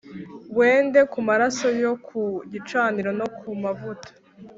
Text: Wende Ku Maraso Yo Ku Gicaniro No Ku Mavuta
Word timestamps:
Wende 0.57 0.99
Ku 1.11 1.19
Maraso 1.27 1.67
Yo 1.83 1.93
Ku 2.05 2.21
Gicaniro 2.51 3.11
No 3.19 3.27
Ku 3.37 3.47
Mavuta 3.63 4.09